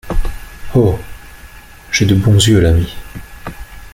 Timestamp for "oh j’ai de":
0.73-2.15